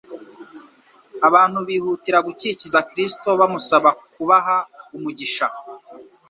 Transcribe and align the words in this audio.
Abantu 1.27 1.59
bihutira 1.67 2.17
gukikiza 2.27 2.79
Kristo, 2.89 3.29
bamusaba 3.39 3.89
kubaha 4.13 4.57
umugisha. 4.95 5.45